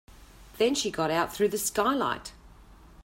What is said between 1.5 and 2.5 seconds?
skylight.